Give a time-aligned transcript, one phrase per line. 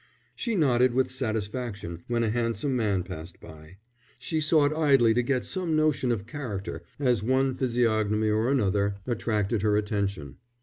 [0.35, 3.77] She nodded with satisfaction when a handsome man passed by.
[4.17, 9.61] She sought idly to get some notion of character as one physiognomy or another attracted
[9.61, 10.37] her attention.